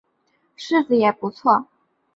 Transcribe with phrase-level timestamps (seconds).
[0.57, 1.67] 柿子也不错